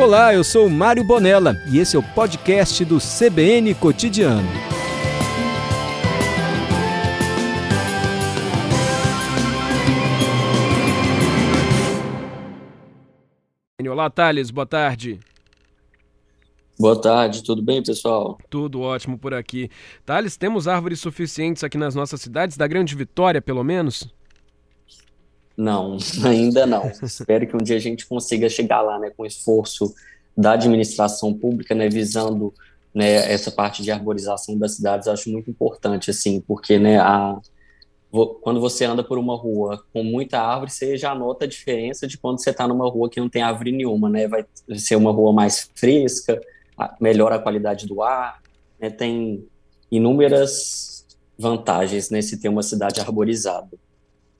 Olá, 0.00 0.32
eu 0.32 0.42
sou 0.42 0.66
Mário 0.70 1.04
Bonella 1.04 1.62
e 1.70 1.78
esse 1.78 1.94
é 1.94 1.98
o 1.98 2.02
podcast 2.02 2.82
do 2.86 2.96
CBN 2.96 3.74
Cotidiano. 3.74 4.48
Olá, 13.86 14.08
Thales, 14.08 14.50
boa 14.50 14.66
tarde. 14.66 15.20
Boa 16.78 16.98
tarde, 16.98 17.44
tudo 17.44 17.60
bem, 17.60 17.82
pessoal? 17.82 18.38
Tudo 18.48 18.80
ótimo 18.80 19.18
por 19.18 19.34
aqui. 19.34 19.68
Thales, 20.06 20.38
temos 20.38 20.66
árvores 20.66 20.98
suficientes 20.98 21.62
aqui 21.62 21.76
nas 21.76 21.94
nossas 21.94 22.22
cidades, 22.22 22.56
da 22.56 22.66
Grande 22.66 22.96
Vitória, 22.96 23.42
pelo 23.42 23.62
menos? 23.62 24.10
Não, 25.60 25.98
ainda 26.24 26.66
não. 26.66 26.90
Espero 27.02 27.46
que 27.46 27.54
um 27.54 27.62
dia 27.62 27.76
a 27.76 27.80
gente 27.80 28.06
consiga 28.06 28.48
chegar 28.48 28.80
lá, 28.80 28.98
né, 28.98 29.10
com 29.14 29.26
esforço 29.26 29.94
da 30.34 30.52
administração 30.52 31.34
pública, 31.34 31.74
né, 31.74 31.86
visando 31.86 32.54
né, 32.94 33.30
essa 33.30 33.50
parte 33.50 33.82
de 33.82 33.90
arborização 33.90 34.56
das 34.56 34.76
cidades. 34.76 35.06
Acho 35.06 35.28
muito 35.28 35.50
importante, 35.50 36.10
assim, 36.10 36.40
porque, 36.40 36.78
né, 36.78 36.98
a, 36.98 37.38
quando 38.40 38.58
você 38.58 38.86
anda 38.86 39.04
por 39.04 39.18
uma 39.18 39.36
rua 39.36 39.84
com 39.92 40.02
muita 40.02 40.40
árvore, 40.40 40.70
você 40.70 40.96
já 40.96 41.14
nota 41.14 41.44
a 41.44 41.48
diferença 41.48 42.06
de 42.06 42.16
quando 42.16 42.42
você 42.42 42.50
está 42.50 42.66
numa 42.66 42.88
rua 42.88 43.10
que 43.10 43.20
não 43.20 43.28
tem 43.28 43.42
árvore 43.42 43.70
nenhuma, 43.70 44.08
né? 44.08 44.26
Vai 44.26 44.46
ser 44.76 44.96
uma 44.96 45.12
rua 45.12 45.32
mais 45.32 45.70
fresca, 45.74 46.40
melhora 46.98 47.34
a 47.34 47.38
qualidade 47.38 47.86
do 47.86 48.02
ar, 48.02 48.40
né? 48.80 48.88
tem 48.88 49.46
inúmeras 49.90 51.06
vantagens 51.38 52.08
né, 52.08 52.20
ter 52.40 52.48
uma 52.48 52.62
cidade 52.62 53.00
arborizada. 53.00 53.78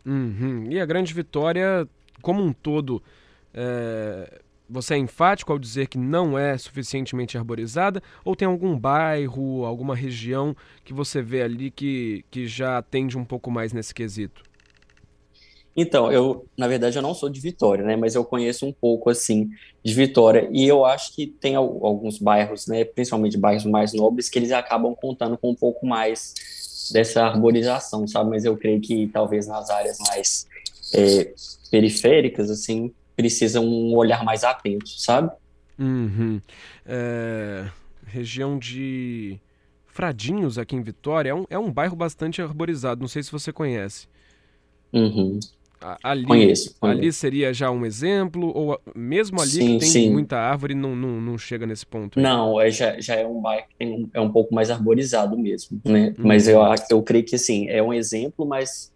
Uhum. 0.05 0.67
E 0.71 0.81
a 0.81 0.87
grande 0.87 1.13
vitória, 1.13 1.87
como 2.23 2.43
um 2.43 2.53
todo, 2.53 3.03
é... 3.53 4.41
você 4.69 4.95
é 4.95 4.99
enfático 4.99 5.53
ao 5.53 5.59
dizer 5.59 5.89
que 5.89 5.99
não 5.99 6.39
é 6.39 6.57
suficientemente 6.57 7.37
arborizada? 7.37 8.03
Ou 8.25 8.37
tem 8.37 8.47
algum 8.47 8.79
bairro, 8.79 9.65
alguma 9.65 9.95
região 9.95 10.57
que 10.85 10.95
você 10.95 11.21
vê 11.21 11.43
ali 11.43 11.71
que, 11.71 12.25
que 12.31 12.47
já 12.47 12.79
atende 12.79 13.19
um 13.19 13.25
pouco 13.25 13.51
mais 13.51 13.73
nesse 13.73 13.95
quesito? 13.95 14.43
Então, 15.77 16.11
eu, 16.11 16.47
na 16.59 16.67
verdade, 16.67 16.99
eu 16.99 17.03
não 17.03 17.15
sou 17.15 17.29
de 17.29 17.41
Vitória, 17.41 17.85
né, 17.85 17.95
mas 17.97 18.17
eu 18.17 18.25
conheço 18.25 18.67
um 18.67 18.73
pouco, 18.73 19.09
assim, 19.09 19.51
de 19.85 19.95
Vitória, 19.95 20.49
e 20.51 20.67
eu 20.67 20.85
acho 20.85 21.15
que 21.15 21.29
tem 21.29 21.55
alguns 21.55 22.19
bairros, 22.19 22.67
né, 22.67 22.85
principalmente 22.85 23.39
bairros 23.39 23.65
mais 23.65 23.95
nobres, 23.95 24.29
que 24.29 24.39
eles 24.39 24.51
acabam 24.51 24.95
contando 24.95 25.39
com 25.39 25.51
um 25.51 25.55
pouco 25.55 25.87
mais 25.87 26.35
dessa 26.93 27.23
arborização, 27.25 28.07
sabe? 28.07 28.31
Mas 28.31 28.45
eu 28.45 28.57
creio 28.57 28.81
que 28.81 29.09
talvez 29.09 29.47
nas 29.47 29.71
áreas 29.71 29.99
mais 30.09 30.47
é, 30.95 31.33
periféricas, 31.71 32.51
assim, 32.51 32.93
precisa 33.17 33.61
um 33.61 33.95
olhar 33.95 34.25
mais 34.25 34.45
atento, 34.45 34.89
sabe? 34.89 35.31
Uhum. 35.79 36.41
É, 36.87 37.69
região 38.07 38.59
de 38.59 39.39
Fradinhos, 39.87 40.59
aqui 40.59 40.77
em 40.77 40.83
Vitória, 40.83 41.31
é 41.31 41.35
um, 41.35 41.45
é 41.51 41.59
um 41.59 41.73
bairro 41.73 41.97
bastante 41.97 42.41
arborizado, 42.41 43.01
não 43.01 43.09
sei 43.09 43.23
se 43.23 43.33
você 43.33 43.53
conhece. 43.53 44.07
Uhum. 44.93 45.39
Ali, 46.03 46.27
conheço, 46.27 46.77
conheço, 46.79 46.99
ali 46.99 47.13
seria 47.13 47.55
já 47.55 47.71
um 47.71 47.87
exemplo? 47.87 48.53
Ou 48.55 48.79
mesmo 48.95 49.41
ali 49.41 49.51
sim, 49.51 49.73
que 49.75 49.79
tem 49.79 49.89
sim. 49.89 50.11
muita 50.11 50.37
árvore, 50.37 50.75
não, 50.75 50.95
não, 50.95 51.21
não 51.21 51.39
chega 51.39 51.67
nesse 51.67 51.87
ponto? 51.87 52.21
Não, 52.21 52.61
é, 52.61 52.71
já, 52.71 53.01
já 53.01 53.15
é 53.15 53.27
um 53.27 53.41
bairro 53.41 53.65
que 53.79 54.09
é 54.13 54.21
um 54.21 54.31
pouco 54.31 54.55
mais 54.55 54.71
arborizado 54.71 55.39
mesmo, 55.39 55.81
né? 55.85 56.15
Uhum. 56.19 56.27
Mas 56.27 56.47
eu, 56.47 56.61
eu 56.91 57.03
creio 57.03 57.25
que, 57.25 57.35
assim, 57.35 57.67
é 57.69 57.83
um 57.83 57.95
exemplo, 57.95 58.45
mas 58.45 58.93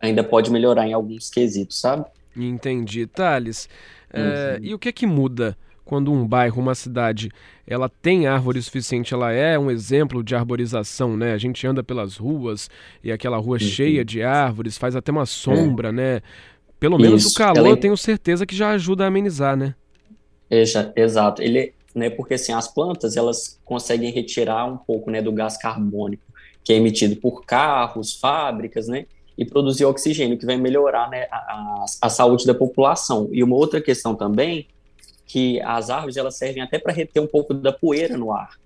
ainda 0.00 0.24
pode 0.24 0.50
melhorar 0.50 0.88
em 0.88 0.92
alguns 0.92 1.30
quesitos, 1.30 1.80
sabe? 1.80 2.04
Entendi. 2.36 3.06
Thales, 3.06 3.68
é, 4.12 4.20
uhum. 4.20 4.26
é, 4.26 4.58
e 4.60 4.74
o 4.74 4.78
que 4.78 4.88
é 4.88 4.92
que 4.92 5.06
muda 5.06 5.56
quando 5.84 6.12
um 6.12 6.26
bairro, 6.26 6.60
uma 6.60 6.74
cidade, 6.74 7.30
ela 7.66 7.88
tem 7.88 8.26
árvore 8.26 8.62
suficiente, 8.62 9.12
ela 9.12 9.32
é 9.32 9.58
um 9.58 9.70
exemplo 9.70 10.22
de 10.22 10.34
arborização, 10.34 11.16
né? 11.16 11.32
A 11.32 11.38
gente 11.38 11.66
anda 11.66 11.82
pelas 11.82 12.16
ruas 12.16 12.70
e 13.02 13.12
aquela 13.12 13.36
rua 13.36 13.54
uhum. 13.54 13.58
cheia 13.58 14.04
de 14.04 14.22
árvores, 14.22 14.78
faz 14.78 14.96
até 14.96 15.12
uma 15.12 15.26
sombra, 15.26 15.88
é. 15.88 15.92
né? 15.92 16.20
Pelo 16.80 16.98
menos 16.98 17.24
Isso. 17.24 17.34
o 17.34 17.38
calor, 17.38 17.66
ela... 17.66 17.76
tenho 17.76 17.96
certeza 17.96 18.44
que 18.44 18.54
já 18.54 18.70
ajuda 18.70 19.04
a 19.04 19.08
amenizar, 19.08 19.56
né? 19.56 19.74
É, 20.50 20.64
já, 20.64 20.92
exato. 20.94 21.42
Ele, 21.42 21.72
né, 21.94 22.10
porque 22.10 22.34
assim, 22.34 22.52
as 22.52 22.68
plantas, 22.68 23.16
elas 23.16 23.60
conseguem 23.64 24.10
retirar 24.10 24.66
um 24.66 24.76
pouco, 24.76 25.10
né, 25.10 25.22
do 25.22 25.32
gás 25.32 25.56
carbônico 25.56 26.24
que 26.64 26.72
é 26.72 26.76
emitido 26.76 27.14
por 27.16 27.44
carros, 27.44 28.14
fábricas, 28.14 28.88
né? 28.88 29.06
E 29.36 29.44
produzir 29.44 29.84
oxigênio, 29.84 30.38
que 30.38 30.46
vai 30.46 30.56
melhorar 30.56 31.10
né, 31.10 31.26
a, 31.30 31.36
a, 31.36 31.84
a 32.02 32.08
saúde 32.08 32.46
da 32.46 32.54
população. 32.54 33.28
E 33.30 33.42
uma 33.42 33.54
outra 33.54 33.80
questão 33.80 34.14
também 34.14 34.66
que 35.34 35.60
as 35.62 35.90
árvores 35.90 36.16
elas 36.16 36.36
servem 36.36 36.62
até 36.62 36.78
para 36.78 36.92
reter 36.92 37.20
um 37.20 37.26
pouco 37.26 37.52
da 37.52 37.72
poeira 37.72 38.16
no 38.16 38.32
ar. 38.32 38.56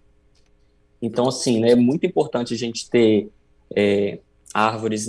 Então, 1.00 1.26
assim, 1.26 1.60
né, 1.60 1.70
é 1.70 1.74
muito 1.74 2.04
importante 2.04 2.52
a 2.52 2.58
gente 2.58 2.90
ter 2.90 3.30
é, 3.74 4.18
árvores 4.52 5.08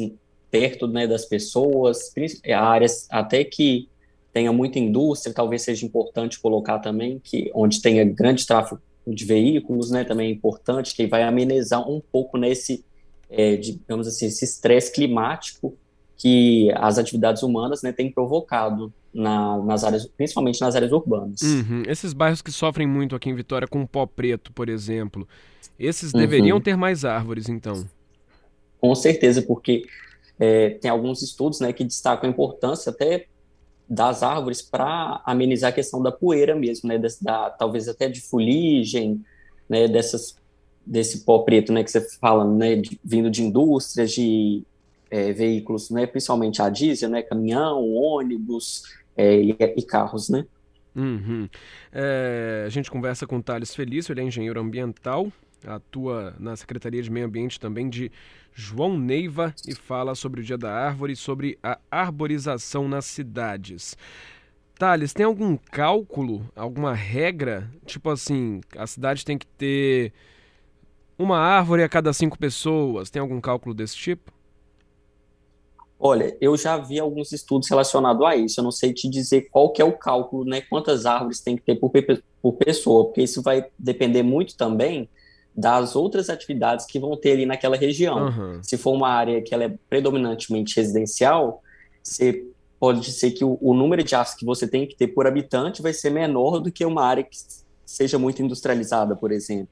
perto 0.49 0.87
né, 0.87 1.05
das 1.05 1.25
pessoas, 1.25 2.13
é, 2.45 2.53
áreas 2.53 3.07
até 3.09 3.43
que 3.43 3.89
tenha 4.31 4.53
muita 4.53 4.79
indústria, 4.79 5.35
talvez 5.35 5.63
seja 5.63 5.85
importante 5.85 6.39
colocar 6.39 6.79
também 6.79 7.19
que 7.21 7.51
onde 7.53 7.81
tenha 7.81 8.05
grande 8.05 8.47
tráfego 8.47 8.81
de 9.05 9.25
veículos, 9.25 9.91
né, 9.91 10.05
também 10.05 10.29
é 10.29 10.31
importante, 10.31 10.95
que 10.95 11.07
vai 11.07 11.23
amenizar 11.23 11.85
um 11.89 11.99
pouco 11.99 12.37
nesse, 12.37 12.85
é, 13.29 13.57
digamos 13.57 14.07
assim, 14.07 14.27
esse 14.27 14.45
estresse 14.45 14.93
climático 14.93 15.77
que 16.15 16.71
as 16.75 16.97
atividades 16.97 17.43
humanas 17.43 17.81
né, 17.81 17.91
têm 17.91 18.09
provocado 18.09 18.93
na, 19.13 19.57
nas 19.63 19.83
áreas, 19.83 20.05
principalmente 20.05 20.61
nas 20.61 20.75
áreas 20.75 20.91
urbanas. 20.91 21.41
Uhum. 21.41 21.83
Esses 21.87 22.13
bairros 22.13 22.41
que 22.41 22.51
sofrem 22.51 22.87
muito 22.87 23.15
aqui 23.15 23.29
em 23.29 23.35
Vitória 23.35 23.67
com 23.67 23.85
pó 23.85 24.05
preto, 24.05 24.51
por 24.53 24.69
exemplo, 24.69 25.27
esses 25.77 26.13
uhum. 26.13 26.19
deveriam 26.19 26.61
ter 26.61 26.75
mais 26.75 27.05
árvores, 27.05 27.49
então? 27.49 27.85
Com 28.79 28.93
certeza, 28.95 29.41
porque 29.41 29.85
é, 30.39 30.71
tem 30.71 30.89
alguns 30.89 31.21
estudos 31.21 31.59
né, 31.59 31.73
que 31.73 31.83
destacam 31.83 32.29
a 32.29 32.31
importância 32.31 32.91
até 32.91 33.27
das 33.89 34.21
árvores 34.21 34.61
para 34.61 35.21
amenizar 35.25 35.71
a 35.71 35.73
questão 35.73 36.01
da 36.01 36.11
poeira 36.11 36.55
mesmo, 36.55 36.87
né, 36.87 37.01
da, 37.21 37.49
talvez 37.49 37.87
até 37.87 38.07
de 38.07 38.21
fuligem, 38.21 39.21
né, 39.67 39.87
dessas, 39.87 40.35
desse 40.85 41.25
pó 41.25 41.39
preto 41.39 41.73
né, 41.73 41.83
que 41.83 41.91
você 41.91 42.01
fala, 42.19 42.45
né, 42.45 42.75
de, 42.75 42.99
vindo 43.03 43.31
de 43.31 43.43
indústrias, 43.43 44.11
de 44.11 44.63
é, 45.09 45.31
veículos, 45.33 45.89
né, 45.89 46.05
principalmente 46.05 46.61
a 46.61 46.69
diesel, 46.69 47.09
né, 47.09 47.21
caminhão, 47.21 47.93
ônibus 47.93 48.83
é, 49.15 49.41
e, 49.41 49.55
e, 49.59 49.83
carros, 49.83 50.29
né. 50.29 50.45
Uhum. 50.95 51.47
É, 51.91 52.63
a 52.65 52.69
gente 52.69 52.89
conversa 52.89 53.25
com 53.25 53.37
o 53.37 53.43
Thales 53.43 53.73
Felício, 53.73 54.11
ele 54.11 54.21
é 54.21 54.23
engenheiro 54.23 54.59
ambiental, 54.59 55.31
atua 55.65 56.35
na 56.39 56.55
Secretaria 56.55 57.01
de 57.01 57.11
Meio 57.11 57.25
Ambiente 57.25 57.59
também 57.59 57.89
de 57.89 58.11
João 58.53 58.97
Neiva 58.97 59.53
e 59.67 59.75
fala 59.75 60.15
sobre 60.15 60.41
o 60.41 60.43
Dia 60.43 60.57
da 60.57 60.71
Árvore 60.71 61.13
e 61.13 61.15
sobre 61.15 61.57
a 61.61 61.77
arborização 61.91 62.87
nas 62.87 63.05
cidades. 63.05 63.95
Thales, 64.77 65.13
tem 65.13 65.25
algum 65.25 65.57
cálculo, 65.57 66.49
alguma 66.55 66.93
regra? 66.93 67.69
Tipo 67.85 68.09
assim, 68.09 68.61
a 68.77 68.87
cidade 68.87 69.25
tem 69.25 69.37
que 69.37 69.45
ter 69.45 70.13
uma 71.17 71.37
árvore 71.37 71.83
a 71.83 71.89
cada 71.89 72.13
cinco 72.13 72.39
pessoas. 72.39 73.09
Tem 73.09 73.19
algum 73.19 73.41
cálculo 73.41 73.75
desse 73.75 73.97
tipo? 73.97 74.31
Olha, 75.99 76.37
eu 76.39 76.55
já 76.55 76.77
vi 76.77 76.97
alguns 76.97 77.33
estudos 77.33 77.69
relacionados 77.69 78.25
a 78.25 78.35
isso. 78.35 78.59
Eu 78.59 78.63
não 78.63 78.71
sei 78.71 78.93
te 78.93 79.09
dizer 79.09 79.49
qual 79.51 79.71
que 79.71 79.81
é 79.81 79.85
o 79.85 79.91
cálculo, 79.91 80.45
né? 80.45 80.61
Quantas 80.61 81.05
árvores 81.05 81.41
tem 81.41 81.57
que 81.57 81.63
ter 81.63 81.75
por, 81.75 81.91
por 82.41 82.53
pessoa, 82.53 83.05
porque 83.05 83.21
isso 83.21 83.41
vai 83.41 83.65
depender 83.77 84.23
muito 84.23 84.55
também 84.55 85.09
das 85.53 85.97
outras 85.97 86.29
atividades 86.29 86.85
que 86.85 86.97
vão 86.99 87.17
ter 87.17 87.33
ali 87.33 87.45
naquela 87.45 87.75
região. 87.75 88.27
Uhum. 88.27 88.63
Se 88.63 88.77
for 88.77 88.93
uma 88.93 89.09
área 89.09 89.41
que 89.41 89.53
ela 89.53 89.65
é 89.65 89.73
predominantemente 89.89 90.77
residencial, 90.77 91.61
você 92.01 92.45
pode 92.79 93.11
ser 93.11 93.31
que 93.31 93.43
o, 93.43 93.57
o, 93.59 93.73
número 93.73 94.01
de 94.01 94.15
árvores 94.15 94.39
que 94.39 94.45
você 94.45 94.65
tem 94.65 94.87
que 94.87 94.95
ter 94.95 95.07
por 95.07 95.27
habitante 95.27 95.81
vai 95.81 95.91
ser 95.91 96.11
menor 96.11 96.61
do 96.61 96.71
que 96.71 96.85
uma 96.85 97.03
área 97.03 97.23
que 97.23 97.35
seja 97.85 98.17
muito 98.17 98.41
industrializada, 98.41 99.17
por 99.17 99.33
exemplo. 99.33 99.67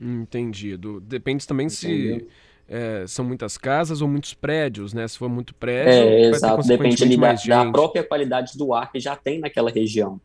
Entendido. 0.00 0.98
Depende 0.98 1.46
também 1.46 1.66
Entendeu? 1.66 2.20
se 2.20 2.28
é, 2.72 3.06
são 3.06 3.22
muitas 3.22 3.58
casas 3.58 4.00
ou 4.00 4.08
muitos 4.08 4.32
prédios, 4.32 4.94
né? 4.94 5.06
Se 5.06 5.18
for 5.18 5.28
muito 5.28 5.54
prédio, 5.54 5.92
é, 5.92 6.30
exato. 6.30 6.66
Depende 6.66 7.04
ali 7.04 7.18
da, 7.18 7.34
da, 7.34 7.70
própria 7.70 8.02
qualidade 8.02 8.56
do 8.56 8.72
ar 8.72 8.90
que 8.90 8.98
já 8.98 9.14
tem 9.14 9.38
naquela 9.38 9.70
região. 9.70 10.18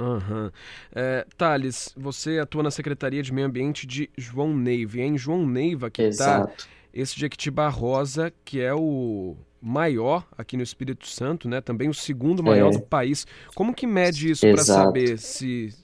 Uhum. 0.00 0.48
É, 0.94 1.26
Thales, 1.36 1.92
você 1.96 2.38
atua 2.38 2.62
na 2.62 2.70
Secretaria 2.70 3.20
de 3.20 3.32
Meio 3.32 3.48
Ambiente 3.48 3.84
de 3.84 4.08
João 4.16 4.56
Neiva. 4.56 4.98
E 4.98 5.00
é 5.00 5.06
em 5.06 5.18
João 5.18 5.44
Neiva 5.44 5.90
que 5.90 6.02
está 6.02 6.48
esse 6.94 7.18
Jequitibá 7.18 7.68
Rosa, 7.68 8.32
que 8.44 8.60
é 8.60 8.72
o 8.72 9.36
maior 9.60 10.24
aqui 10.38 10.56
no 10.56 10.62
Espírito 10.62 11.08
Santo, 11.08 11.48
né? 11.48 11.60
Também 11.60 11.88
o 11.88 11.94
segundo 11.94 12.44
maior 12.44 12.68
é. 12.68 12.78
do 12.78 12.80
país. 12.80 13.26
Como 13.56 13.74
que 13.74 13.88
mede 13.88 14.30
isso 14.30 14.46
para 14.46 14.62
saber 14.62 15.18
se 15.18 15.74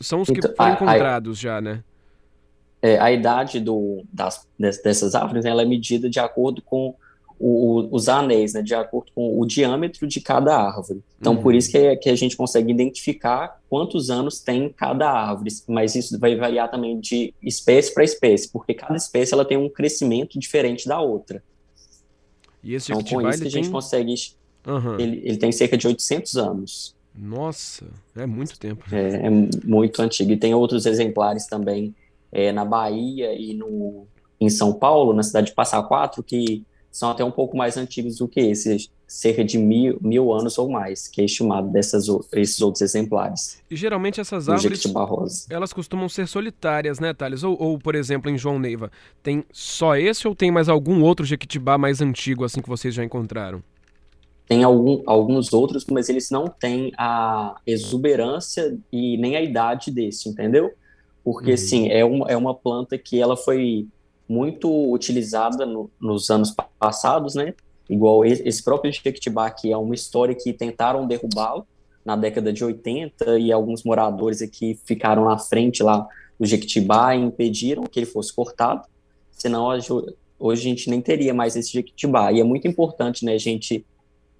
são 0.00 0.20
os 0.20 0.28
que 0.28 0.38
então, 0.38 0.54
foram 0.54 0.72
encontrados 0.74 1.38
a, 1.38 1.40
já, 1.40 1.60
né? 1.60 1.82
É, 2.80 2.98
a 2.98 3.10
idade 3.10 3.60
do, 3.60 4.04
das, 4.12 4.46
dessas 4.58 5.14
árvores 5.14 5.44
ela 5.44 5.62
é 5.62 5.64
medida 5.64 6.08
de 6.08 6.20
acordo 6.20 6.62
com 6.62 6.94
o, 7.38 7.88
os 7.94 8.08
anéis, 8.08 8.52
né, 8.52 8.62
de 8.62 8.74
acordo 8.74 9.12
com 9.14 9.40
o 9.40 9.46
diâmetro 9.46 10.06
de 10.06 10.20
cada 10.20 10.56
árvore. 10.56 11.00
Então, 11.20 11.34
uhum. 11.34 11.42
por 11.42 11.54
isso 11.54 11.70
que, 11.70 11.78
é, 11.78 11.96
que 11.96 12.10
a 12.10 12.16
gente 12.16 12.36
consegue 12.36 12.70
identificar 12.70 13.60
quantos 13.70 14.10
anos 14.10 14.40
tem 14.40 14.68
cada 14.70 15.08
árvore, 15.10 15.50
mas 15.68 15.94
isso 15.94 16.18
vai 16.18 16.34
variar 16.36 16.70
também 16.70 16.98
de 16.98 17.32
espécie 17.42 17.94
para 17.94 18.02
espécie, 18.02 18.48
porque 18.48 18.74
cada 18.74 18.96
espécie 18.96 19.34
ela 19.34 19.44
tem 19.44 19.56
um 19.56 19.68
crescimento 19.68 20.38
diferente 20.38 20.88
da 20.88 21.00
outra. 21.00 21.42
E 22.62 22.74
esse 22.74 22.90
então, 22.90 23.04
com 23.04 23.28
isso 23.28 23.42
que 23.42 23.48
a 23.48 23.50
gente 23.50 23.64
tem... 23.64 23.72
consegue... 23.72 24.14
Uhum. 24.66 24.98
Ele, 24.98 25.22
ele 25.24 25.36
tem 25.36 25.52
cerca 25.52 25.78
de 25.78 25.86
800 25.86 26.36
anos. 26.36 26.96
Nossa, 27.14 27.86
é 28.16 28.26
muito 28.26 28.58
tempo. 28.58 28.84
É, 28.92 29.26
é 29.26 29.30
muito 29.64 30.02
antigo. 30.02 30.32
E 30.32 30.36
tem 30.36 30.54
outros 30.54 30.86
exemplares 30.86 31.46
também 31.46 31.94
é, 32.32 32.52
na 32.52 32.64
Bahia 32.64 33.32
e 33.32 33.54
no, 33.54 34.06
em 34.40 34.48
São 34.48 34.72
Paulo, 34.72 35.12
na 35.12 35.22
cidade 35.22 35.48
de 35.48 35.54
Passa 35.54 35.82
Quatro, 35.82 36.22
que 36.22 36.64
são 36.90 37.10
até 37.10 37.24
um 37.24 37.30
pouco 37.30 37.56
mais 37.56 37.76
antigos 37.76 38.16
do 38.18 38.26
que 38.26 38.40
esses, 38.40 38.90
cerca 39.06 39.44
de 39.44 39.56
mil, 39.56 39.98
mil 40.00 40.32
anos 40.32 40.58
ou 40.58 40.68
mais, 40.70 41.08
que 41.08 41.20
é 41.20 41.24
estimado 41.24 41.68
dessas, 41.70 42.06
esses 42.34 42.60
outros 42.60 42.82
exemplares. 42.82 43.62
E 43.70 43.76
geralmente 43.76 44.20
essas 44.20 44.48
árvores, 44.48 45.46
elas 45.48 45.72
costumam 45.72 46.08
ser 46.08 46.26
solitárias, 46.26 46.98
né, 46.98 47.14
Thales? 47.14 47.42
Ou, 47.42 47.56
ou, 47.60 47.78
por 47.78 47.94
exemplo, 47.94 48.30
em 48.30 48.36
João 48.36 48.58
Neiva, 48.58 48.90
tem 49.22 49.44
só 49.52 49.96
esse 49.96 50.26
ou 50.26 50.34
tem 50.34 50.50
mais 50.50 50.68
algum 50.68 51.02
outro 51.02 51.24
jequitibá 51.24 51.78
mais 51.78 52.00
antigo, 52.00 52.44
assim, 52.44 52.60
que 52.60 52.68
vocês 52.68 52.94
já 52.94 53.04
encontraram? 53.04 53.62
Tem 54.46 54.64
algum, 54.64 55.02
alguns 55.06 55.52
outros, 55.52 55.84
mas 55.90 56.08
eles 56.08 56.30
não 56.30 56.46
têm 56.46 56.90
a 56.96 57.56
exuberância 57.66 58.78
e 58.90 59.18
nem 59.18 59.36
a 59.36 59.42
idade 59.42 59.90
desse, 59.90 60.28
entendeu? 60.28 60.72
Porque, 61.30 61.50
uhum. 61.50 61.56
sim, 61.58 61.88
é 61.90 62.02
uma, 62.02 62.26
é 62.26 62.34
uma 62.34 62.54
planta 62.54 62.96
que 62.96 63.20
ela 63.20 63.36
foi 63.36 63.86
muito 64.26 64.90
utilizada 64.90 65.66
no, 65.66 65.90
nos 66.00 66.30
anos 66.30 66.54
passados, 66.78 67.34
né? 67.34 67.52
Igual 67.86 68.24
esse 68.24 68.64
próprio 68.64 68.90
Jequitibá, 68.90 69.50
que 69.50 69.70
é 69.70 69.76
uma 69.76 69.94
história 69.94 70.34
que 70.34 70.54
tentaram 70.54 71.06
derrubá-lo 71.06 71.66
na 72.02 72.16
década 72.16 72.50
de 72.50 72.64
80 72.64 73.40
e 73.40 73.52
alguns 73.52 73.84
moradores 73.84 74.40
aqui 74.40 74.80
ficaram 74.86 75.26
na 75.26 75.36
frente 75.36 75.82
lá 75.82 76.08
do 76.40 76.46
Jequitibá 76.46 77.14
e 77.14 77.20
impediram 77.20 77.84
que 77.84 78.00
ele 78.00 78.06
fosse 78.06 78.34
cortado, 78.34 78.88
senão 79.32 79.66
hoje 80.38 80.62
a 80.62 80.70
gente 80.70 80.88
nem 80.88 81.02
teria 81.02 81.34
mais 81.34 81.56
esse 81.56 81.70
Jequitibá. 81.70 82.32
E 82.32 82.40
é 82.40 82.44
muito 82.44 82.66
importante, 82.66 83.22
né, 83.22 83.34
a 83.34 83.38
gente 83.38 83.84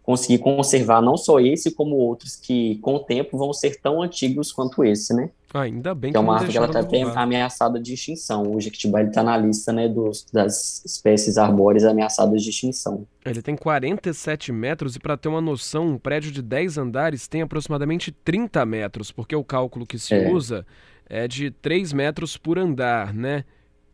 conseguir 0.02 0.38
conservar 0.38 1.02
não 1.02 1.18
só 1.18 1.38
esse, 1.38 1.70
como 1.70 1.96
outros 1.96 2.34
que, 2.34 2.76
com 2.76 2.94
o 2.94 3.00
tempo, 3.00 3.36
vão 3.36 3.52
ser 3.52 3.78
tão 3.78 4.00
antigos 4.00 4.50
quanto 4.50 4.82
esse, 4.82 5.12
né? 5.12 5.28
Ah, 5.52 5.62
ainda 5.62 5.94
bem 5.94 6.10
que, 6.10 6.12
que 6.12 6.16
é 6.18 6.20
uma 6.20 6.34
árvore 6.34 6.52
que 6.52 6.58
ela 6.58 6.66
está 6.66 6.82
bem 6.82 7.04
ameaçada 7.04 7.80
de 7.80 7.94
extinção. 7.94 8.42
O 8.54 8.60
jequitibá 8.60 9.02
está 9.02 9.22
na 9.22 9.36
lista 9.36 9.72
né, 9.72 9.88
dos, 9.88 10.26
das 10.30 10.84
espécies 10.84 11.38
arbóreas 11.38 11.84
ameaçadas 11.84 12.42
de 12.42 12.50
extinção. 12.50 13.06
Ele 13.24 13.40
tem 13.40 13.56
47 13.56 14.52
metros 14.52 14.96
e, 14.96 14.98
para 14.98 15.16
ter 15.16 15.28
uma 15.28 15.40
noção, 15.40 15.86
um 15.86 15.98
prédio 15.98 16.30
de 16.30 16.42
10 16.42 16.76
andares 16.76 17.26
tem 17.26 17.40
aproximadamente 17.40 18.12
30 18.12 18.64
metros, 18.66 19.10
porque 19.10 19.34
o 19.34 19.42
cálculo 19.42 19.86
que 19.86 19.98
se 19.98 20.14
é. 20.14 20.30
usa 20.30 20.66
é 21.08 21.26
de 21.26 21.50
3 21.50 21.94
metros 21.94 22.36
por 22.36 22.58
andar, 22.58 23.14
né? 23.14 23.44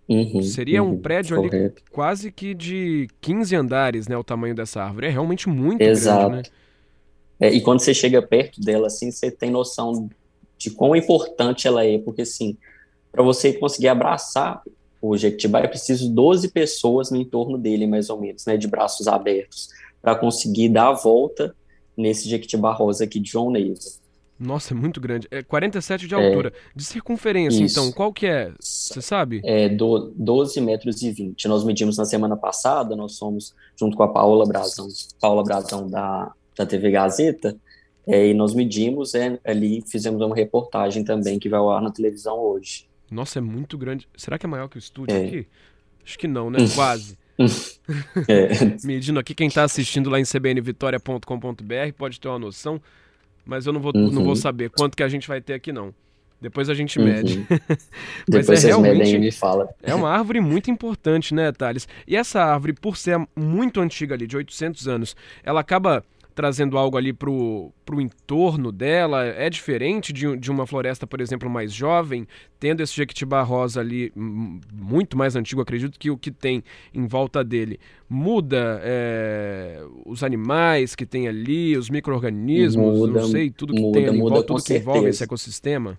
Uhum, 0.08 0.42
Seria 0.42 0.82
uhum, 0.82 0.90
um 0.90 0.98
prédio 0.98 1.36
correto. 1.36 1.56
ali 1.56 1.90
quase 1.90 2.30
que 2.30 2.52
de 2.52 3.08
15 3.20 3.56
andares, 3.56 4.08
né? 4.08 4.16
O 4.16 4.24
tamanho 4.24 4.54
dessa 4.54 4.82
árvore. 4.82 5.06
É 5.06 5.10
realmente 5.10 5.48
muito 5.48 5.80
Exato. 5.80 6.30
grande, 6.30 6.50
né? 6.50 6.54
É, 7.40 7.52
e 7.52 7.60
quando 7.60 7.80
você 7.80 7.94
chega 7.94 8.20
perto 8.20 8.60
dela, 8.60 8.86
assim, 8.86 9.10
você 9.10 9.30
tem 9.30 9.50
noção 9.50 10.08
de 10.64 10.70
quão 10.70 10.96
importante 10.96 11.68
ela 11.68 11.84
é, 11.84 11.98
porque, 11.98 12.22
assim, 12.22 12.56
para 13.12 13.22
você 13.22 13.52
conseguir 13.52 13.88
abraçar 13.88 14.62
o 15.00 15.14
Jequitibá, 15.14 15.60
é 15.60 15.68
preciso 15.68 16.10
12 16.10 16.48
pessoas 16.48 17.10
no 17.10 17.18
entorno 17.18 17.58
dele, 17.58 17.86
mais 17.86 18.08
ou 18.08 18.18
menos, 18.18 18.46
né? 18.46 18.56
De 18.56 18.66
braços 18.66 19.06
abertos, 19.06 19.68
para 20.00 20.14
conseguir 20.14 20.70
dar 20.70 20.88
a 20.88 20.92
volta 20.92 21.54
nesse 21.94 22.28
Jequitibá 22.28 22.72
rosa 22.72 23.04
aqui 23.04 23.20
de 23.20 23.30
João 23.30 23.50
Neiva. 23.50 23.78
Nossa, 24.40 24.72
é 24.72 24.76
muito 24.76 25.00
grande. 25.00 25.28
É 25.30 25.42
47 25.42 26.08
de 26.08 26.14
altura. 26.14 26.48
É, 26.48 26.52
de 26.74 26.84
circunferência, 26.84 27.62
isso. 27.62 27.78
então, 27.78 27.92
qual 27.92 28.12
que 28.12 28.26
é? 28.26 28.52
Você 28.58 29.02
sabe? 29.02 29.42
É 29.44 29.68
do, 29.68 30.12
12 30.16 30.60
metros 30.62 31.02
e 31.02 31.12
20. 31.12 31.46
Nós 31.46 31.62
medimos 31.62 31.98
na 31.98 32.06
semana 32.06 32.36
passada, 32.36 32.96
nós 32.96 33.18
fomos 33.18 33.54
junto 33.78 33.96
com 33.96 34.02
a 34.02 34.08
Paula 34.08 34.46
Brazão, 34.46 34.88
Paula 35.20 35.44
Brazão 35.44 35.88
da, 35.88 36.32
da 36.56 36.66
TV 36.66 36.90
Gazeta, 36.90 37.54
é, 38.06 38.28
e 38.28 38.34
nós 38.34 38.54
medimos 38.54 39.14
é, 39.14 39.38
ali 39.44 39.82
fizemos 39.86 40.20
uma 40.20 40.34
reportagem 40.34 41.04
também 41.04 41.38
que 41.38 41.48
vai 41.48 41.58
ao 41.58 41.70
ar 41.70 41.82
na 41.82 41.90
televisão 41.90 42.38
hoje. 42.38 42.86
Nossa, 43.10 43.38
é 43.38 43.42
muito 43.42 43.78
grande. 43.78 44.08
Será 44.16 44.38
que 44.38 44.46
é 44.46 44.48
maior 44.48 44.68
que 44.68 44.76
o 44.76 44.78
estúdio 44.78 45.16
é. 45.16 45.24
aqui? 45.24 45.46
Acho 46.04 46.18
que 46.18 46.28
não, 46.28 46.50
né? 46.50 46.58
Quase. 46.74 47.16
é. 48.28 48.48
Medindo 48.86 49.18
aqui, 49.18 49.34
quem 49.34 49.48
está 49.48 49.64
assistindo 49.64 50.10
lá 50.10 50.20
em 50.20 50.24
cbnvitoria.com.br 50.24 51.92
pode 51.96 52.20
ter 52.20 52.28
uma 52.28 52.38
noção 52.38 52.80
mas 53.44 53.66
eu 53.66 53.72
não 53.72 53.80
vou, 53.80 53.92
uhum. 53.94 54.06
não 54.06 54.22
vou 54.22 54.28
uhum. 54.30 54.36
saber 54.36 54.70
quanto 54.70 54.96
que 54.96 55.02
a 55.02 55.08
gente 55.08 55.28
vai 55.28 55.40
ter 55.40 55.54
aqui, 55.54 55.72
não. 55.72 55.94
Depois 56.40 56.68
a 56.68 56.74
gente 56.74 56.98
mede. 56.98 57.38
Uhum. 57.38 57.46
mas 58.28 58.46
Depois 58.46 58.64
é 58.64 58.68
realmente 58.68 59.18
me 59.18 59.30
fala. 59.30 59.68
é 59.82 59.94
uma 59.94 60.10
árvore 60.10 60.40
muito 60.40 60.70
importante, 60.70 61.34
né, 61.34 61.52
Thales? 61.52 61.88
E 62.06 62.16
essa 62.16 62.42
árvore, 62.42 62.72
por 62.72 62.96
ser 62.96 63.18
muito 63.34 63.80
antiga 63.80 64.14
ali, 64.14 64.26
de 64.26 64.36
800 64.36 64.88
anos, 64.88 65.16
ela 65.42 65.60
acaba 65.60 66.04
trazendo 66.34 66.76
algo 66.76 66.96
ali 66.96 67.12
para 67.12 67.30
o 67.30 67.72
entorno 68.00 68.72
dela? 68.72 69.24
É 69.24 69.48
diferente 69.48 70.12
de, 70.12 70.36
de 70.36 70.50
uma 70.50 70.66
floresta, 70.66 71.06
por 71.06 71.20
exemplo, 71.20 71.48
mais 71.48 71.72
jovem, 71.72 72.26
tendo 72.58 72.82
esse 72.82 72.94
jequitibá 72.94 73.42
rosa 73.42 73.80
ali, 73.80 74.12
muito 74.14 75.16
mais 75.16 75.36
antigo, 75.36 75.60
acredito 75.60 75.98
que 75.98 76.10
o 76.10 76.18
que 76.18 76.30
tem 76.30 76.64
em 76.92 77.06
volta 77.06 77.44
dele 77.44 77.78
muda 78.08 78.80
é, 78.82 79.82
os 80.04 80.22
animais 80.22 80.94
que 80.94 81.06
tem 81.06 81.28
ali, 81.28 81.76
os 81.76 81.88
micro-organismos, 81.88 83.08
não 83.10 83.28
sei, 83.28 83.50
tudo 83.50 83.74
que 83.74 83.80
muda, 83.80 83.98
tem 83.98 84.08
ali 84.08 84.18
em 84.18 84.20
volta, 84.20 84.42
tudo 84.42 84.62
que 84.62 84.74
envolve 84.76 85.08
esse 85.08 85.22
ecossistema? 85.22 85.98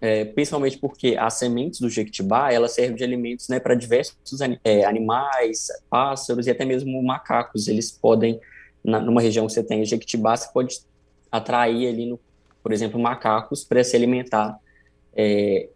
É, 0.00 0.24
principalmente 0.24 0.78
porque 0.78 1.16
as 1.18 1.34
sementes 1.34 1.80
do 1.80 1.90
jequitibá, 1.90 2.52
ela 2.52 2.68
serve 2.68 2.94
de 2.94 3.02
alimentos 3.02 3.48
né, 3.48 3.58
para 3.58 3.74
diversos 3.74 4.40
é, 4.62 4.84
animais, 4.84 5.68
pássaros 5.90 6.46
e 6.46 6.50
até 6.50 6.64
mesmo 6.64 7.02
macacos. 7.02 7.66
Eles 7.66 7.90
podem 7.90 8.38
na, 8.84 9.00
numa 9.00 9.20
região 9.20 9.46
que 9.46 9.52
você 9.52 9.62
tem 9.62 9.84
Jequitibá, 9.84 10.36
você 10.36 10.48
pode 10.52 10.80
atrair 11.30 11.88
ali, 11.88 12.06
no, 12.06 12.18
por 12.62 12.72
exemplo, 12.72 12.98
macacos 12.98 13.64
para 13.64 13.82
se 13.84 13.96
alimentar 13.96 14.58
é, 15.14 15.68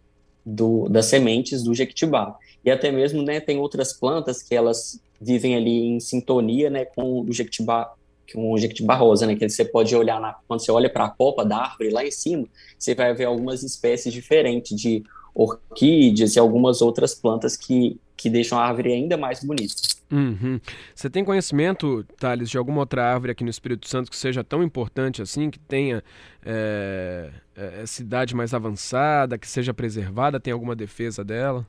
do, 0.45 0.87
das 0.89 1.05
sementes 1.05 1.63
do 1.63 1.73
Jequitibá. 1.73 2.37
E 2.63 2.71
até 2.71 2.91
mesmo 2.91 3.21
né, 3.21 3.39
tem 3.39 3.59
outras 3.59 3.93
plantas 3.93 4.41
que 4.41 4.55
elas 4.55 4.99
vivem 5.19 5.55
ali 5.55 5.87
em 5.87 5.99
sintonia 5.99 6.69
né, 6.69 6.85
com 6.85 7.21
o 7.21 7.31
Jequitibá, 7.31 7.93
com 8.33 8.51
o 8.51 8.57
Jequitibá 8.57 8.95
rosa, 8.95 9.25
né, 9.25 9.35
que 9.35 9.47
você 9.47 9.65
pode 9.65 9.95
olhar, 9.95 10.19
na, 10.19 10.33
quando 10.47 10.63
você 10.63 10.71
olha 10.71 10.89
para 10.89 11.05
a 11.05 11.09
copa 11.09 11.45
da 11.45 11.57
árvore 11.57 11.89
lá 11.89 12.05
em 12.05 12.11
cima, 12.11 12.47
você 12.77 12.95
vai 12.95 13.13
ver 13.13 13.25
algumas 13.25 13.63
espécies 13.63 14.13
diferentes 14.13 14.79
de 14.79 15.03
orquídeas 15.35 16.35
e 16.35 16.39
algumas 16.39 16.81
outras 16.81 17.15
plantas 17.15 17.57
que, 17.57 17.99
que 18.15 18.29
deixam 18.29 18.57
a 18.57 18.65
árvore 18.65 18.93
ainda 18.93 19.17
mais 19.17 19.43
bonita. 19.43 19.75
Uhum. 20.13 20.59
Você 20.93 21.09
tem 21.09 21.25
conhecimento, 21.25 22.05
Thales, 22.19 22.47
de 22.47 22.55
alguma 22.55 22.81
outra 22.81 23.03
árvore 23.03 23.31
aqui 23.31 23.43
no 23.43 23.49
Espírito 23.49 23.89
Santo 23.89 24.11
que 24.11 24.15
seja 24.15 24.43
tão 24.43 24.61
importante 24.61 25.23
assim, 25.23 25.49
que 25.49 25.57
tenha 25.57 26.03
é, 26.45 27.31
é, 27.55 27.85
cidade 27.87 28.35
mais 28.35 28.53
avançada, 28.53 29.39
que 29.39 29.47
seja 29.47 29.73
preservada? 29.73 30.39
Tem 30.39 30.53
alguma 30.53 30.75
defesa 30.75 31.23
dela? 31.23 31.65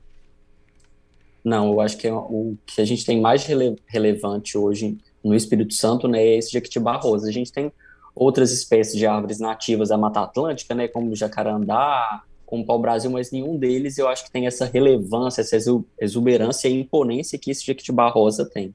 Não, 1.43 1.71
eu 1.71 1.81
acho 1.81 1.97
que 1.97 2.07
é 2.07 2.13
o 2.13 2.55
que 2.67 2.79
a 2.79 2.85
gente 2.85 3.03
tem 3.03 3.19
mais 3.19 3.43
rele 3.45 3.75
relevante 3.87 4.55
hoje 4.55 4.95
no 5.23 5.33
Espírito 5.33 5.73
Santo 5.73 6.07
né, 6.07 6.21
é 6.21 6.37
esse 6.37 6.51
Jequitibá 6.51 6.97
rosa. 6.97 7.27
A 7.27 7.31
gente 7.31 7.51
tem 7.51 7.71
outras 8.13 8.51
espécies 8.51 8.95
de 8.95 9.07
árvores 9.07 9.39
nativas 9.39 9.89
da 9.89 9.97
Mata 9.97 10.21
Atlântica, 10.21 10.75
né, 10.75 10.87
como 10.87 11.15
jacarandá, 11.15 12.21
como 12.55 12.65
pau-brasil, 12.65 13.11
mas 13.11 13.31
nenhum 13.31 13.57
deles 13.57 13.97
eu 13.97 14.07
acho 14.07 14.23
que 14.23 14.31
tem 14.31 14.47
essa 14.47 14.65
relevância, 14.65 15.41
essa 15.41 15.57
exuberância 15.99 16.69
e 16.69 16.79
imponência 16.79 17.37
que 17.37 17.51
esse 17.51 17.65
Jequitibá 17.65 18.07
rosa 18.07 18.45
tem. 18.45 18.73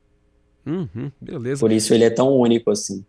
Uhum, 0.67 1.11
beleza. 1.21 1.61
Por 1.61 1.73
isso 1.73 1.95
ele 1.95 2.05
é 2.05 2.11
tão 2.11 2.37
único 2.37 2.71
assim. 2.71 3.05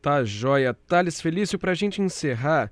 Tá 0.00 0.24
joia. 0.24 0.74
Thales 0.86 1.20
Felício, 1.20 1.58
para 1.58 1.72
a 1.72 1.74
gente 1.74 2.00
encerrar, 2.00 2.70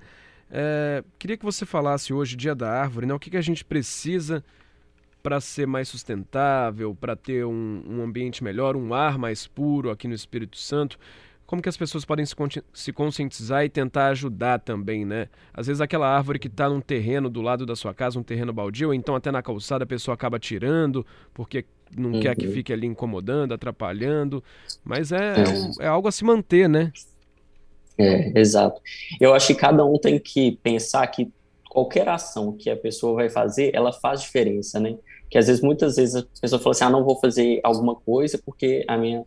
é, 0.51 1.03
queria 1.19 1.37
que 1.37 1.45
você 1.45 1.67
falasse 1.67 2.13
hoje, 2.13 2.37
Dia 2.37 2.55
da 2.55 2.71
Árvore, 2.71 3.07
né? 3.07 3.15
o 3.15 3.19
que, 3.19 3.31
que 3.31 3.37
a 3.37 3.43
gente 3.43 3.65
precisa 3.65 4.45
para 5.23 5.41
ser 5.41 5.67
mais 5.67 5.89
sustentável, 5.89 6.97
para 6.99 7.15
ter 7.15 7.45
um, 7.45 7.83
um 7.87 8.03
ambiente 8.03 8.43
melhor, 8.43 8.77
um 8.77 8.95
ar 8.95 9.19
mais 9.19 9.47
puro 9.47 9.91
aqui 9.91 10.09
no 10.09 10.15
Espírito 10.15 10.57
Santo 10.57 10.99
como 11.51 11.61
que 11.61 11.69
as 11.69 11.77
pessoas 11.77 12.05
podem 12.05 12.25
se, 12.25 12.33
se 12.73 12.93
conscientizar 12.93 13.65
e 13.65 13.69
tentar 13.69 14.07
ajudar 14.11 14.61
também, 14.61 15.05
né? 15.05 15.27
Às 15.53 15.67
vezes 15.67 15.81
aquela 15.81 16.07
árvore 16.07 16.39
que 16.39 16.47
está 16.47 16.69
num 16.69 16.81
terreno 16.81 17.29
do 17.29 17.43
lado 17.43 17.67
da 17.67 17.75
sua 17.75 17.93
casa, 17.93 18.21
um 18.21 18.23
terreno 18.23 18.53
baldio, 18.53 18.87
ou 18.87 18.95
então 18.95 19.17
até 19.17 19.33
na 19.33 19.43
calçada 19.43 19.83
a 19.83 19.87
pessoa 19.87 20.15
acaba 20.15 20.39
tirando, 20.39 21.05
porque 21.35 21.65
não 21.99 22.13
uhum. 22.13 22.21
quer 22.21 22.37
que 22.37 22.47
uhum. 22.47 22.53
fique 22.53 22.73
ali 22.73 22.87
incomodando, 22.87 23.53
atrapalhando, 23.53 24.45
mas 24.85 25.11
é, 25.11 25.41
é, 25.41 25.49
um, 25.49 25.73
é 25.81 25.87
algo 25.89 26.07
a 26.07 26.13
se 26.13 26.23
manter, 26.23 26.69
né? 26.69 26.93
É, 27.99 28.39
exato. 28.39 28.81
Eu 29.21 29.35
acho 29.35 29.49
que 29.49 29.55
cada 29.57 29.85
um 29.85 29.99
tem 29.99 30.21
que 30.21 30.53
pensar 30.63 31.05
que 31.09 31.33
qualquer 31.69 32.09
ação 32.09 32.53
que 32.53 32.71
a 32.71 32.77
pessoa 32.77 33.15
vai 33.15 33.29
fazer, 33.29 33.75
ela 33.75 33.93
faz 33.93 34.23
diferença, 34.23 34.79
né? 34.79 34.97
que 35.29 35.37
às 35.37 35.49
vezes, 35.49 35.63
muitas 35.63 35.97
vezes, 35.97 36.17
a 36.17 36.25
pessoa 36.41 36.61
fala 36.61 36.73
assim, 36.73 36.85
ah, 36.85 36.91
não 36.91 37.05
vou 37.05 37.19
fazer 37.19 37.61
alguma 37.63 37.95
coisa 37.95 38.41
porque 38.45 38.85
a 38.89 38.97
minha 38.97 39.25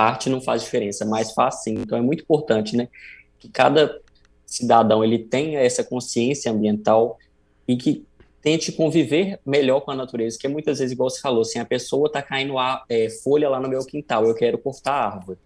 parte 0.00 0.30
não 0.30 0.40
faz 0.40 0.62
diferença, 0.62 1.04
mas 1.04 1.32
faz 1.32 1.62
sim. 1.62 1.74
Então 1.74 1.98
é 1.98 2.00
muito 2.00 2.22
importante, 2.22 2.74
né, 2.74 2.88
que 3.38 3.50
cada 3.50 4.00
cidadão 4.46 5.04
ele 5.04 5.18
tenha 5.18 5.60
essa 5.60 5.84
consciência 5.84 6.50
ambiental 6.50 7.18
e 7.68 7.76
que 7.76 8.06
tente 8.40 8.72
conviver 8.72 9.38
melhor 9.44 9.80
com 9.80 9.90
a 9.90 9.94
natureza, 9.94 10.38
que 10.40 10.46
é 10.46 10.50
muitas 10.50 10.78
vezes, 10.78 10.92
igual 10.92 11.10
você 11.10 11.20
falou, 11.20 11.42
assim, 11.42 11.58
a 11.58 11.66
pessoa 11.66 12.06
está 12.06 12.22
caindo 12.22 12.58
a, 12.58 12.82
é, 12.88 13.10
folha 13.10 13.50
lá 13.50 13.60
no 13.60 13.68
meu 13.68 13.84
quintal, 13.84 14.24
eu 14.24 14.34
quero 14.34 14.56
cortar 14.56 14.92
a 14.92 15.06
árvore. 15.16 15.38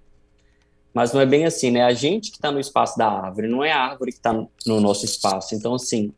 Mas 0.95 1.13
não 1.13 1.21
é 1.21 1.27
bem 1.27 1.45
assim, 1.45 1.73
né? 1.73 1.83
A 1.83 1.93
gente 1.93 2.31
que 2.31 2.37
está 2.37 2.53
no 2.53 2.61
espaço 2.61 2.97
da 2.97 3.09
árvore, 3.09 3.49
não 3.49 3.65
é 3.65 3.73
a 3.73 3.81
árvore 3.81 4.13
que 4.13 4.19
está 4.19 4.33
no 4.33 4.81
nosso 4.81 5.05
espaço. 5.05 5.57
Então, 5.57 5.75
assim, 5.75 6.13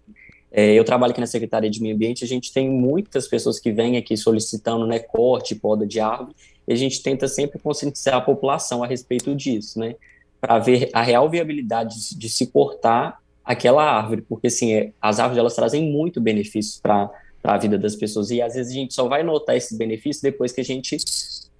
é, 0.59 0.73
eu 0.73 0.85
trabalho 0.85 1.11
aqui 1.11 1.21
na 1.21 1.27
Secretaria 1.27 1.69
de 1.69 1.83
Meio 1.83 1.95
Ambiente, 1.95 2.25
a 2.25 2.27
gente 2.27 2.51
tem 2.51 2.67
muitas 2.67 3.29
pessoas 3.29 3.61
que 3.61 3.71
vêm 3.71 3.99
aqui 3.99 4.17
solicitando 4.17 4.87
né, 4.87 4.99
corte, 4.99 5.55
poda 5.55 5.87
de 5.87 6.01
árvore, 6.01 6.35
e 6.67 6.73
a 6.73 6.77
gente 6.77 7.03
tenta 7.03 7.29
sempre 7.29 7.59
conscientizar 7.59 8.15
a 8.15 8.23
população 8.23 8.83
a 8.83 8.87
respeito 8.87 9.35
disso, 9.35 9.79
né? 9.79 9.97
Para 10.41 10.59
ver 10.59 10.89
a 10.95 11.03
real 11.03 11.29
viabilidade 11.29 12.17
de, 12.17 12.29
se 12.31 12.47
cortar 12.47 13.21
aquela 13.45 13.85
árvore, 13.85 14.23
porque 14.23 14.47
assim, 14.47 14.73
é, 14.73 14.93
as 14.99 15.21
árvores 15.21 15.39
elas 15.39 15.55
trazem 15.55 15.93
muito 15.93 16.23
benefícios 16.23 16.81
para 16.81 17.11
a 17.45 17.59
vida 17.59 17.77
das 17.77 17.95
pessoas, 17.95 18.31
e 18.31 18.41
às 18.41 18.55
vezes 18.55 18.73
a 18.73 18.77
gente 18.77 18.95
só 18.95 19.07
vai 19.07 19.23
notar 19.23 19.59
esses 19.59 19.77
benefícios 19.77 20.23
depois 20.23 20.53
que 20.53 20.63
a 20.63 20.65
gente 20.65 20.97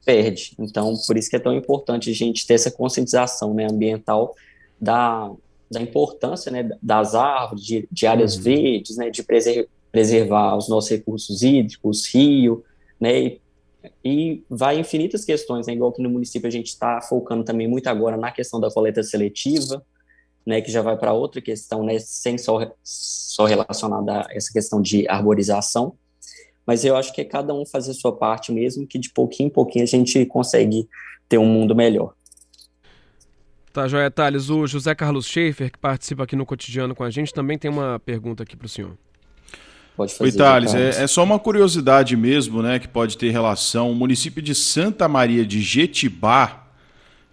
perde. 0.07 0.55
Então, 0.59 0.95
por 1.07 1.19
isso 1.19 1.29
que 1.29 1.37
é 1.37 1.41
tão 1.41 1.55
importante 1.55 2.09
a 2.09 2.15
gente 2.15 2.47
ter 2.47 2.55
essa 2.55 2.71
conscientização 2.71 3.53
né, 3.53 3.67
ambiental 3.71 4.35
da, 4.81 5.31
da 5.71 5.81
importância 5.81 6.51
né, 6.51 6.69
das 6.83 7.15
árvores, 7.15 7.65
de, 7.65 7.89
de 7.91 8.07
áreas 8.07 8.37
uhum. 8.37 8.43
verdes, 8.43 8.97
né, 8.97 9.11
de 9.11 9.23
preser, 9.23 9.69
preservar 9.91 10.57
os 10.57 10.69
nossos 10.69 10.91
recursos 10.91 11.43
hídricos, 11.43 12.07
rio, 12.07 12.65
né, 13.01 13.21
e, 13.23 13.41
e 14.05 14.45
vai 14.49 14.79
infinitas 14.79 15.25
questões, 15.25 15.67
né, 15.67 15.73
igual 15.73 15.93
que 15.93 16.03
no 16.03 16.11
município 16.11 16.47
a 16.47 16.51
gente 16.51 16.69
está 16.69 17.01
focando 17.01 17.45
também 17.45 17.67
muito 17.67 17.89
agora 17.89 18.17
na 18.17 18.31
questão 18.31 18.61
da 18.61 18.71
coleta 18.71 19.03
seletiva, 19.03 19.85
né, 20.47 20.61
que 20.61 20.71
já 20.71 20.83
vai 20.83 20.97
para 20.97 21.13
outra 21.13 21.41
questão, 21.41 21.85
né, 21.85 21.99
sem 21.99 22.39
só, 22.39 22.73
só 22.83 23.45
relacionada 23.45 24.21
a 24.21 24.27
essa 24.31 24.53
questão 24.53 24.81
de 24.81 25.09
arborização, 25.09 25.95
mas 26.67 26.85
eu 26.85 26.97
acho 26.97 27.13
que 27.13 27.21
é 27.21 27.25
cada 27.25 27.55
um 27.55 27.65
fazer 27.65 27.93
a 27.93 27.95
sua 27.95 28.15
parte 28.17 28.53
mesmo, 28.53 28.87
que 28.87 28.99
de 28.99 29.13
pouquinho 29.13 29.49
em 29.49 29.51
pouquinho 29.51 29.85
a 29.85 29.89
gente 29.89 30.27
consegue 30.27 30.89
ter 31.29 31.39
um 31.39 31.47
mundo 31.47 31.75
melhor. 31.75 32.15
Tá, 33.77 33.87
Joia 33.87 34.11
Thales. 34.11 34.49
O 34.49 34.67
José 34.67 34.95
Carlos 34.95 35.27
Schaefer, 35.27 35.71
que 35.71 35.79
participa 35.79 36.23
aqui 36.23 36.35
no 36.35 36.47
cotidiano 36.47 36.95
com 36.95 37.05
a 37.05 37.11
gente, 37.11 37.35
também 37.35 37.59
tem 37.59 37.71
uma 37.71 37.99
pergunta 37.99 38.43
aqui 38.43 38.57
para 38.57 38.65
o 38.65 38.69
senhor. 38.71 38.93
Pode 39.95 40.15
fazer. 40.15 40.31
Oi, 40.31 40.33
Thales, 40.33 40.75
é, 40.75 41.03
é, 41.03 41.07
só 41.07 41.23
uma 41.23 41.39
curiosidade 41.39 42.17
mesmo, 42.17 42.63
né, 42.63 42.79
que 42.79 42.89
pode 42.89 43.19
ter 43.19 43.31
relação. 43.31 43.91
O 43.91 43.95
município 43.95 44.41
de 44.41 44.55
Santa 44.55 45.07
Maria 45.07 45.45
de 45.45 45.61
Jetibá 45.61 46.65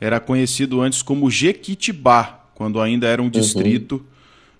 era 0.01 0.19
conhecido 0.19 0.81
antes 0.81 1.01
como 1.01 1.31
Jequitibá, 1.31 2.43
quando 2.53 2.81
ainda 2.81 3.07
era 3.07 3.21
um 3.21 3.25
uhum. 3.25 3.31
distrito 3.31 3.95
uhum. 3.95 4.01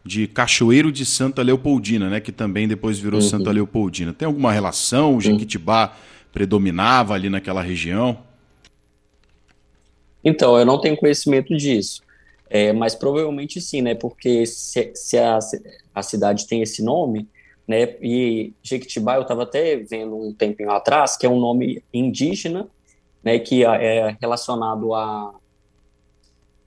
de 0.05 0.25
Cachoeiro 0.27 0.89
de 0.89 1.05
Santa 1.05 1.41
Leopoldina, 1.41 2.09
né, 2.09 2.21
que 2.21 2.31
também 2.31 2.65
depois 2.65 2.97
virou 2.97 3.19
uhum. 3.19 3.27
Santa 3.27 3.51
Leopoldina. 3.51 4.13
Tem 4.13 4.25
alguma 4.25 4.53
relação? 4.53 5.17
O 5.17 5.19
Jequitibá 5.19 5.87
uhum. 5.87 5.91
predominava 6.31 7.13
ali 7.13 7.29
naquela 7.29 7.61
região? 7.61 8.19
Então, 10.23 10.57
eu 10.57 10.65
não 10.65 10.79
tenho 10.79 10.97
conhecimento 10.97 11.55
disso. 11.55 12.01
É, 12.49 12.71
mas 12.71 12.93
provavelmente 12.93 13.59
sim, 13.59 13.81
né? 13.81 13.95
Porque 13.95 14.45
se, 14.45 14.91
se 14.93 15.17
a, 15.17 15.39
a, 15.95 16.03
cidade 16.03 16.47
tem 16.47 16.61
esse 16.61 16.83
nome, 16.83 17.27
né? 17.67 17.95
E 17.99 18.53
Jequitibá, 18.61 19.15
eu 19.15 19.23
estava 19.23 19.43
até 19.43 19.77
vendo 19.77 20.15
um 20.15 20.31
tempinho 20.31 20.69
atrás, 20.69 21.17
que 21.17 21.25
é 21.25 21.29
um 21.29 21.39
nome 21.39 21.81
indígena, 21.91 22.67
né? 23.23 23.39
Que 23.39 23.65
é 23.65 24.15
relacionado 24.21 24.93
a 24.93 25.33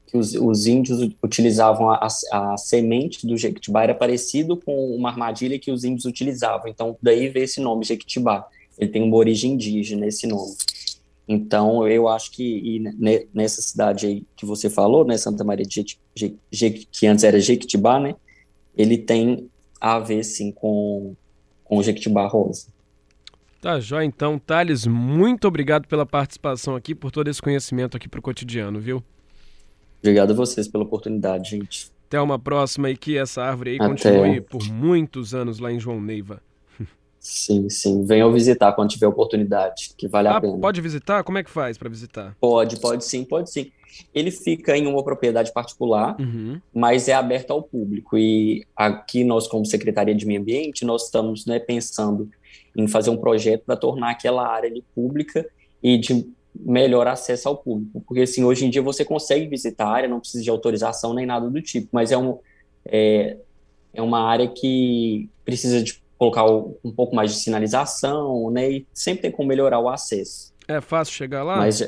que 0.07 0.17
os, 0.17 0.35
os 0.35 0.67
índios 0.67 1.13
utilizavam 1.23 1.91
a, 1.91 2.09
a, 2.33 2.53
a, 2.53 2.57
semente 2.57 3.27
do 3.27 3.37
Jequitibá 3.37 3.83
era 3.83 3.95
parecido 3.95 4.57
com 4.57 4.95
uma 4.95 5.11
armadilha 5.11 5.59
que 5.59 5.71
os 5.71 5.85
índios 5.85 6.05
utilizavam. 6.05 6.69
Então, 6.69 6.97
daí 7.03 7.29
veio 7.29 7.45
esse 7.45 7.61
nome 7.61 7.85
Jequitibá. 7.85 8.47
Ele 8.79 8.91
tem 8.91 9.03
uma 9.03 9.17
origem 9.17 9.53
indígena, 9.53 10.07
esse 10.07 10.27
nome. 10.27 10.55
Então, 11.29 11.87
eu 11.89 12.09
acho 12.09 12.31
que 12.31 12.85
nessa 13.35 13.61
cidade 13.61 14.07
aí 14.07 14.25
que 14.37 14.47
você 14.47 14.71
falou, 14.71 15.05
né, 15.05 15.17
Santa 15.17 15.43
Maria 15.43 15.67
de 15.67 15.99
que 16.93 17.07
antes 17.07 17.25
era 17.25 17.41
Jequitibá, 17.41 17.99
né, 17.99 18.15
ele 18.77 18.97
tem 18.97 19.51
a 19.81 19.99
ver, 19.99 20.23
sim, 20.25 20.53
com, 20.53 21.15
com 21.65 21.83
Jequitibá 21.83 22.27
Rosa. 22.27 22.69
Tá, 23.61 23.81
jó, 23.81 24.01
então. 24.01 24.39
Thales, 24.39 24.87
muito 24.87 25.49
obrigado 25.49 25.89
pela 25.89 26.07
participação 26.07 26.77
aqui, 26.77 26.95
por 26.95 27.11
todo 27.11 27.29
esse 27.29 27.43
conhecimento 27.43 27.97
aqui 27.97 28.09
para 28.09 28.21
o 28.21 28.23
cotidiano, 28.23 28.79
viu? 28.79 29.03
Obrigado 29.99 30.31
a 30.31 30.35
vocês 30.35 30.69
pela 30.69 30.85
oportunidade, 30.85 31.51
gente. 31.51 31.91
Até 32.07 32.21
uma 32.21 32.39
próxima 32.39 32.89
e 32.91 32.97
que 32.97 33.19
essa 33.19 33.43
árvore 33.43 33.71
aí 33.71 33.77
Até. 33.77 33.89
continue 33.89 34.41
por 34.41 34.63
muitos 34.69 35.35
anos 35.35 35.59
lá 35.59 35.73
em 35.73 35.81
João 35.81 36.01
Neiva. 36.01 36.41
Sim, 37.29 37.69
sim. 37.69 38.05
Venham 38.05 38.33
visitar 38.33 38.73
quando 38.73 38.91
tiver 38.91 39.09
oportunidade, 39.09 39.91
que 39.99 40.07
vale 40.07 40.29
ah, 40.29 40.37
a 40.37 40.41
pena. 40.41 40.57
Pode 40.59 40.81
visitar? 40.81 41.25
Como 41.25 41.37
é 41.37 41.43
que 41.43 41.51
faz 41.51 41.77
para 41.77 41.89
visitar? 41.89 42.37
Pode, 42.41 42.79
pode 42.79 43.05
sim, 43.05 43.25
pode 43.25 43.51
sim. 43.51 43.73
Ele 44.15 44.31
fica 44.31 44.79
em 44.79 44.87
uma 44.87 45.03
propriedade 45.03 45.53
particular, 45.53 46.15
uhum. 46.21 46.61
mas 46.73 47.09
é 47.09 47.15
aberto 47.15 47.51
ao 47.51 47.61
público. 47.61 48.17
E 48.17 48.65
aqui 48.77 49.25
nós, 49.25 49.49
como 49.49 49.67
Secretaria 49.67 50.15
de 50.15 50.25
Meio 50.25 50.41
Ambiente, 50.41 50.85
nós 50.85 51.07
estamos 51.07 51.45
né, 51.47 51.59
pensando 51.59 52.31
em 52.77 52.87
fazer 52.87 53.11
um 53.11 53.17
projeto 53.17 53.65
para 53.67 53.77
tornar 53.77 54.13
aquela 54.13 54.47
área 54.47 54.71
ali 54.71 54.85
pública 54.95 55.45
e 55.83 55.99
de 55.99 56.31
melhor 56.55 57.09
acesso 57.09 57.49
ao 57.49 57.57
público. 57.57 58.05
Porque 58.07 58.23
assim, 58.23 58.45
hoje 58.45 58.65
em 58.65 58.71
dia 58.71 58.83
você 58.83 59.05
consegue 59.05 59.49
visitar 59.49 59.87
a 59.87 59.91
área, 59.91 60.09
não 60.09 60.21
precisa 60.21 60.45
de 60.45 60.51
autorização 60.51 61.13
nem 61.13 61.27
nada 61.27 61.51
do 61.51 61.61
tipo, 61.61 61.89
mas 61.91 62.13
é, 62.13 62.17
um, 62.17 62.39
é, 62.85 63.37
é 63.93 64.01
uma 64.01 64.21
área 64.21 64.47
que 64.47 65.29
precisa 65.45 65.83
de 65.83 66.06
colocar 66.19 66.45
um 66.47 66.93
pouco 66.95 67.15
mais 67.15 67.33
de 67.33 67.39
sinalização, 67.39 68.51
né? 68.51 68.71
E 68.71 68.87
sempre 68.93 69.23
tem 69.23 69.31
como 69.31 69.49
melhorar 69.49 69.79
o 69.81 69.89
acesso. 69.89 70.55
É 70.67 70.81
fácil 70.81 71.15
chegar 71.15 71.43
lá? 71.43 71.57
Mas 71.57 71.81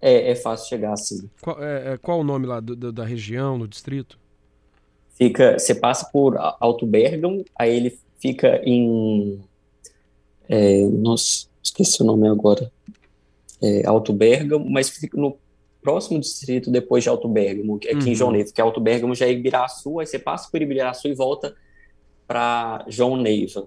é, 0.00 0.30
é 0.30 0.34
fácil 0.34 0.68
chegar, 0.68 0.96
sim. 0.96 1.28
Qual, 1.40 1.62
é, 1.62 1.94
é, 1.94 1.96
qual 1.96 2.20
o 2.20 2.24
nome 2.24 2.46
lá 2.46 2.60
do, 2.60 2.76
do, 2.76 2.92
da 2.92 3.04
região, 3.04 3.58
do 3.58 3.66
distrito? 3.66 4.18
Fica, 5.14 5.58
você 5.58 5.74
passa 5.74 6.08
por 6.12 6.36
Alto 6.60 6.86
Bergamo, 6.86 7.44
aí 7.58 7.74
ele 7.74 7.98
fica 8.18 8.60
em, 8.64 9.40
é, 10.48 10.82
nossa, 10.86 11.46
esqueci 11.62 12.02
o 12.02 12.04
nome 12.04 12.28
agora, 12.28 12.70
é, 13.62 13.86
Alto 13.86 14.12
Bergamo, 14.12 14.68
mas 14.68 14.90
fica 14.90 15.16
no 15.16 15.38
próximo 15.80 16.18
distrito 16.18 16.70
depois 16.70 17.04
de 17.04 17.08
Alto 17.08 17.28
Bergamo, 17.28 17.76
aqui 17.76 17.94
uhum. 17.94 18.06
em 18.08 18.14
João 18.14 18.32
Neto, 18.32 18.52
que 18.52 18.60
é 18.60 18.64
Alto 18.64 18.80
Bergamo 18.80 19.14
já 19.14 19.26
é 19.26 19.32
Ibiraçu, 19.32 20.00
aí 20.00 20.06
você 20.06 20.18
passa 20.18 20.50
por 20.50 20.60
Ibiraçu 20.60 21.06
e 21.06 21.14
volta 21.14 21.54
para 22.26 22.84
João 22.88 23.16
Neiva. 23.16 23.66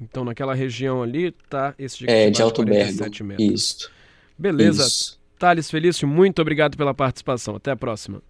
Então, 0.00 0.24
naquela 0.24 0.54
região 0.54 1.02
ali 1.02 1.32
tá 1.48 1.74
esse 1.78 1.98
de, 1.98 2.10
é, 2.10 2.30
de 2.30 2.42
Alto 2.42 2.64
Bergo. 2.64 3.04
Isso. 3.38 3.90
Beleza. 4.38 4.86
Isso. 4.86 5.20
Thales 5.38 5.70
Felício, 5.70 6.06
muito 6.06 6.40
obrigado 6.40 6.76
pela 6.76 6.94
participação. 6.94 7.56
Até 7.56 7.70
a 7.70 7.76
próxima. 7.76 8.22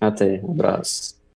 Até. 0.00 0.40
Um 0.42 0.52
abraço. 0.52 1.17